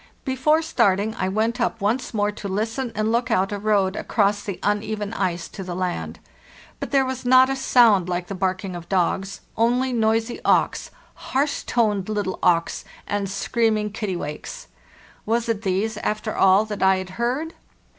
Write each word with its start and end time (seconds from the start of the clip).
Before 0.25 0.63
starting 0.63 1.13
I 1.13 1.29
went 1.29 1.61
up 1.61 1.79
once 1.79 2.11
more 2.11 2.31
to 2.31 2.47
listen 2.47 2.91
and 2.95 3.11
look 3.11 3.29
out 3.29 3.51
a 3.51 3.59
road 3.59 3.95
across 3.95 4.41
the 4.43 4.59
uneven 4.63 5.13
ice 5.13 5.47
to 5.49 5.63
the 5.63 5.75
land. 5.75 6.17
But 6.79 6.89
there 6.89 7.05
was 7.05 7.23
not 7.23 7.51
a 7.51 7.55
sound 7.55 8.09
like 8.09 8.25
the 8.25 8.33
barking 8.33 8.75
of 8.75 8.89
dogs, 8.89 9.41
only 9.55 9.93
noisy 9.93 10.39
auks, 10.43 10.89
harsh 11.13 11.61
toned 11.61 12.09
little 12.09 12.39
auks, 12.41 12.83
and 13.05 13.29
screaming 13.29 13.91
kittiwakes. 13.91 14.65
Was 15.27 15.47
it 15.47 15.61
these, 15.61 15.97
after 15.97 16.35
all, 16.35 16.65
that 16.65 16.81
I 16.81 16.95
had 16.95 17.11
heard? 17.21 17.53